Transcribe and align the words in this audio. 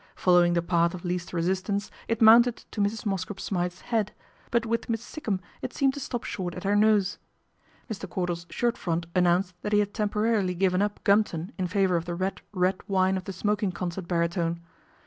Following 0.15 0.53
the 0.53 0.63
path 0.63 0.95
of 0.95 1.05
least 1.05 1.31
resistance, 1.31 1.91
it 2.07 2.23
mounted 2.23 2.65
to 2.71 2.81
Mrs. 2.81 3.05
Mosscrop 3.05 3.39
Smythe's 3.39 3.81
head; 3.81 4.13
but 4.49 4.65
with 4.65 4.89
Miss 4.89 5.03
Sikkum 5.03 5.39
it 5.61 5.73
seemed 5.75 5.93
to 5.93 5.99
stop 5.99 6.23
short 6.23 6.55
at 6.55 6.63
her 6.63 6.75
nose. 6.75 7.19
Mr. 7.87 8.09
Cordal's 8.09 8.47
shirt 8.49 8.79
front 8.79 9.05
announced 9.13 9.53
that 9.61 9.69
200 9.69 9.85
PATRICIA 9.85 9.93
BRENT, 9.93 10.11
SPINSTER 10.11 10.21
he 10.23 10.31
had 10.31 10.41
temporarily 10.41 10.55
given 10.55 10.81
up 10.81 11.03
Gumton 11.03 11.51
in 11.59 11.67
favour 11.67 11.97
of 11.97 12.05
the 12.05 12.15
red, 12.15 12.41
red 12.51 12.81
wine 12.87 13.15
of 13.15 13.25
the 13.25 13.31
smoking 13.33 13.71
concert 13.71 14.07
bari 14.07 14.27
tone. 14.29 14.59